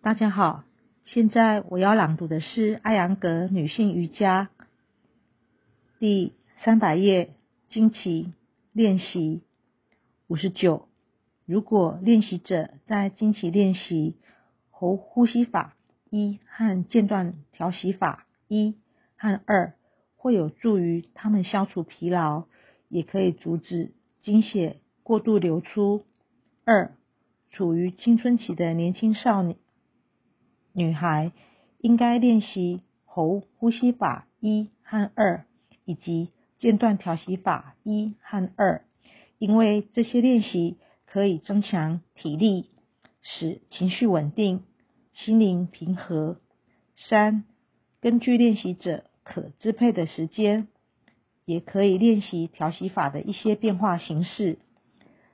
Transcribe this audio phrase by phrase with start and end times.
[0.00, 0.62] 大家好，
[1.02, 4.48] 现在我要朗读的是艾扬格女性瑜伽
[5.98, 7.34] 第三百页
[7.68, 8.32] 经期
[8.72, 9.42] 练习
[10.28, 10.86] 五十九。
[11.46, 14.14] 如果练习者在经期练习
[14.70, 15.74] 喉呼吸法
[16.10, 18.76] 一和间断调息法一
[19.16, 19.74] 和二，
[20.16, 22.44] 会有助于他们消除疲劳，
[22.88, 23.90] 也可以阻止
[24.22, 26.04] 经血过度流出。
[26.64, 26.92] 二，
[27.50, 29.56] 处于青春期的年轻少女。
[30.78, 31.32] 女孩
[31.80, 35.44] 应该练习喉呼吸法一和二，
[35.84, 38.84] 以及间断调息法一和二，
[39.38, 42.70] 因为这些练习可以增强体力，
[43.22, 44.62] 使情绪稳定，
[45.14, 46.36] 心灵平和。
[46.94, 47.42] 三，
[48.00, 50.68] 根据练习者可支配的时间，
[51.44, 54.60] 也可以练习调息法的一些变化形式。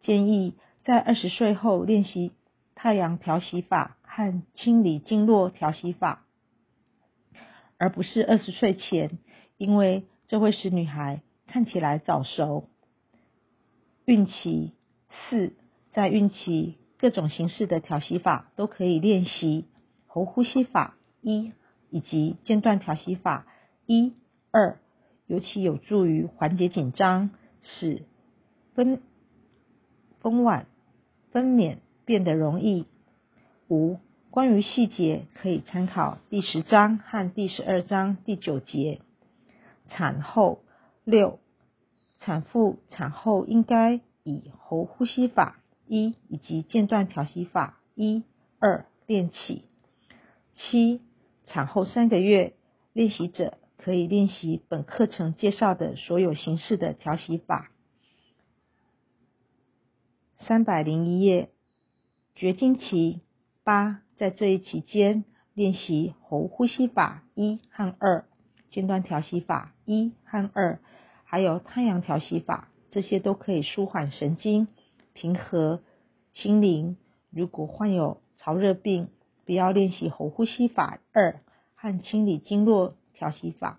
[0.00, 2.32] 建议在二十岁后练习
[2.74, 3.98] 太阳调息法。
[4.16, 6.24] 和清理经络调息法，
[7.76, 9.18] 而不是二十岁前，
[9.58, 12.70] 因为这会使女孩看起来早熟。
[14.06, 14.72] 孕期
[15.10, 15.52] 四，
[15.92, 19.66] 在孕期各种形式的调息法都可以练习
[20.06, 21.52] 喉呼吸法一
[21.90, 23.46] 以及间断调息法
[23.84, 24.14] 一
[24.50, 24.80] 二，
[25.26, 27.28] 尤其有助于缓解紧张，
[27.60, 28.06] 使
[28.74, 29.02] 分
[30.20, 30.64] 分娩
[31.32, 31.76] 分娩
[32.06, 32.86] 变得容易。
[33.68, 33.98] 五。
[34.36, 39.00] 关于细节，可以参考第十章和第十二章第九节。
[39.88, 40.62] 产后
[41.04, 41.38] 六，
[42.18, 48.24] 产妇产后应该以喉呼吸法一以及间断调息法一
[48.58, 49.64] 二练起。
[50.54, 51.00] 七，
[51.46, 52.52] 产后三个月，
[52.92, 57.70] 练习者可以练习本课程介绍的所有形式的调息法。
[60.40, 61.48] 三百零一页，
[62.34, 63.22] 绝经期
[63.64, 64.02] 八。
[64.16, 68.24] 在这一期间，练习喉呼吸法一和二，
[68.70, 70.80] 间断调息法一和二，
[71.24, 74.68] 还有太阳调息法，这些都可以舒缓神经、
[75.12, 75.82] 平和
[76.32, 76.96] 心灵。
[77.30, 79.08] 如果患有潮热病，
[79.44, 81.40] 不要练习喉呼吸法二
[81.74, 83.78] 和清理经络调息法。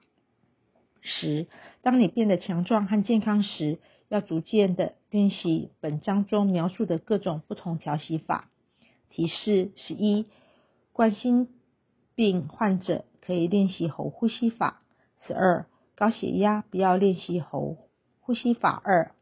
[1.02, 1.47] 十，
[1.81, 8.50] 当你变得强壮和健康时，要逐渐的练习本章中描述的各种不同调息法。
[9.17, 10.28] 提示十一，
[10.94, 11.50] 冠心
[12.13, 14.83] 病患者可以练习喉呼吸法。
[15.25, 17.78] 十二，高血压不要练习喉
[18.19, 19.16] 呼吸法二。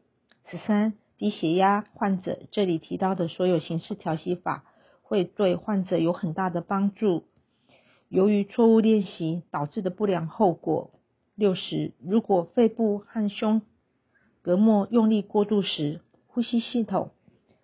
[0.50, 4.66] 十三，低血压患者这里提到的所有形式调息法
[5.00, 7.24] 会对患者有很大的帮助。
[8.10, 10.90] 由于错误练习导致的不良后果。
[11.36, 13.62] 六十，如果肺部和胸
[14.44, 17.12] 膈膜用力过度时，呼吸系统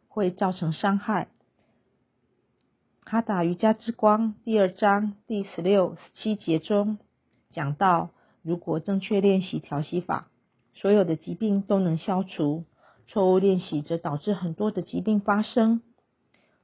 [0.09, 1.28] 会造成伤害。
[3.05, 6.99] 哈达瑜伽之光第二章第十六、十七节中
[7.51, 8.11] 讲到，
[8.43, 10.29] 如果正确练习调息法，
[10.73, 12.65] 所有的疾病都能消除；
[13.07, 15.83] 错误练习则导致很多的疾病发生，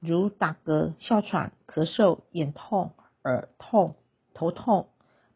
[0.00, 2.92] 如打嗝、哮喘、咳嗽、眼痛、
[3.24, 3.96] 耳痛、
[4.32, 4.88] 头痛。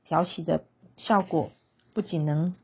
[0.05, 0.65] 调息的
[0.97, 1.51] 效果
[1.93, 2.55] 不仅能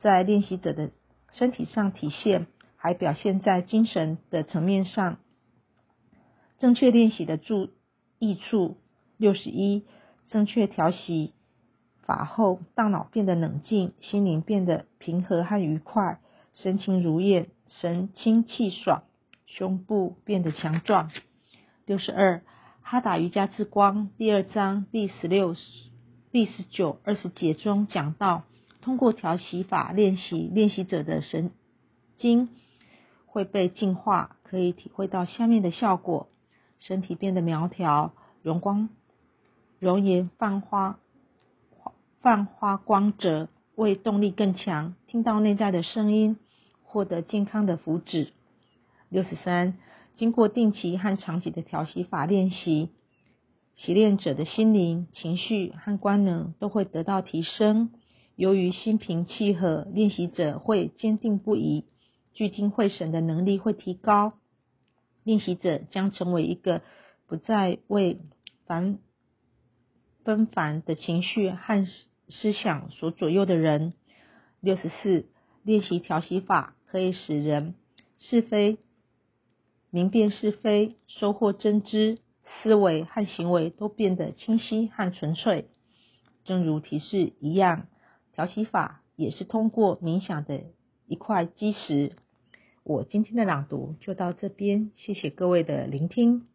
[0.00, 0.90] 在练习者的
[1.32, 5.18] 身体上体现，还表现在精神的层面上。
[6.58, 7.70] 正确练习的注
[8.18, 8.76] 意处
[9.16, 9.84] 六十一，
[10.28, 11.32] 正确调息
[12.02, 16.20] 法后，大脑变得冷静，心灵变得平和和愉快，
[16.54, 19.04] 神情如燕，神清气爽，
[19.46, 21.10] 胸部变得强壮。
[21.86, 22.42] 六十二，
[22.82, 25.54] 哈达瑜伽之光第二章第十六、
[26.32, 28.42] 第十九、二十节中讲到，
[28.80, 31.52] 通过调息法练习，练习者的神
[32.16, 32.48] 经
[33.26, 36.28] 会被净化，可以体会到下面的效果。
[36.78, 38.12] 身体变得苗条，
[38.42, 38.88] 容光
[39.78, 40.98] 容颜泛花
[42.20, 46.36] 泛花光泽，为动力更强，听到内在的声音，
[46.82, 48.28] 获得健康的福祉。
[49.08, 49.78] 六十三，
[50.16, 52.90] 经过定期和长期的调息法练习，
[53.76, 57.90] 习练者的心灵、情绪和官能都会得到提升。
[58.34, 61.84] 由于心平气和，练习者会坚定不移，
[62.34, 64.34] 聚精会神的能力会提高。
[65.28, 66.80] 练习者将成为一个
[67.26, 68.18] 不再为
[68.64, 68.98] 烦
[70.24, 71.86] 纷繁的情绪和
[72.30, 73.92] 思想所左右的人。
[74.62, 75.28] 六十四，
[75.64, 77.74] 练习调息法可以使人
[78.18, 78.78] 是非
[79.90, 82.20] 明辨是非，收获真知，
[82.62, 85.68] 思维和行为都变得清晰和纯粹。
[86.44, 87.86] 正如提示一样，
[88.32, 90.62] 调息法也是通过冥想的
[91.06, 92.16] 一块基石。
[92.88, 96.46] 我今天的朗读就到这边，谢谢各位的聆听。